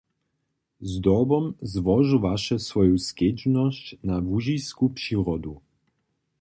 Zdobom 0.91 1.53
złožowaše 1.61 2.57
swoju 2.67 2.95
kedźbnosć 3.17 3.85
na 4.03 4.15
łužisku 4.29 4.85
přirodu. 4.97 5.53